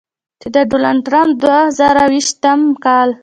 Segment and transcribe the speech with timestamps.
[0.41, 3.09] چې د ډونالډ ټرمپ د دوه زره یویشتم کال